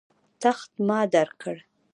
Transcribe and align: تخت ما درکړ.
تخت 0.41 0.71
ما 0.87 0.99
درکړ. 1.13 1.55